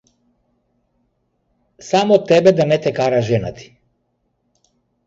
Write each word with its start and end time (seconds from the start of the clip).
Само 1.91 2.17
тебе 2.27 2.51
да 2.51 2.65
не 2.65 2.81
те 2.81 2.93
кара 2.93 3.21
жена 3.21 3.53
ти. 3.53 3.75